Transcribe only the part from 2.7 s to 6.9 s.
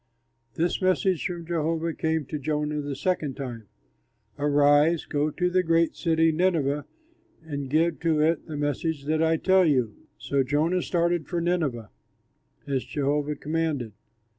the second time, "Arise, go to that great city, Nineveh,